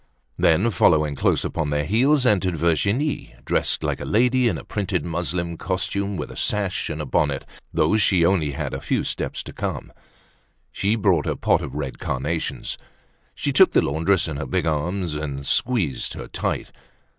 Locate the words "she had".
7.97-8.27